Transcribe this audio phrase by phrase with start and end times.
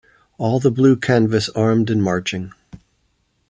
[0.39, 2.53] All the blue canvas armed and marching!